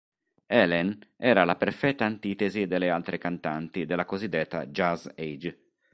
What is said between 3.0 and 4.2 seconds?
cantanti della